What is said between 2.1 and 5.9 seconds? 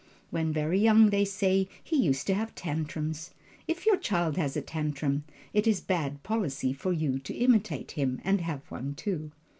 to have tantrums. If your child has a tantrum, it is